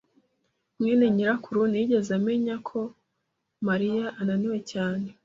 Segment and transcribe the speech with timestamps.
[0.79, 2.79] mwene nyirakuru ntiyigeze amenya ko
[3.67, 5.07] Mariya ananiwe cyane.